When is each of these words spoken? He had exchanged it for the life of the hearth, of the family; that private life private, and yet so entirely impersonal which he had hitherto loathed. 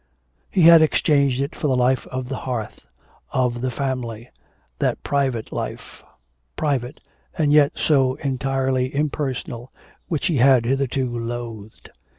He 0.49 0.61
had 0.63 0.81
exchanged 0.81 1.41
it 1.43 1.55
for 1.55 1.67
the 1.67 1.77
life 1.77 2.07
of 2.07 2.27
the 2.27 2.37
hearth, 2.37 2.87
of 3.29 3.61
the 3.61 3.69
family; 3.69 4.31
that 4.79 5.03
private 5.03 5.51
life 5.51 6.01
private, 6.55 6.99
and 7.37 7.53
yet 7.53 7.73
so 7.75 8.15
entirely 8.15 8.95
impersonal 8.95 9.71
which 10.07 10.25
he 10.25 10.37
had 10.37 10.65
hitherto 10.65 11.07
loathed. 11.15 11.91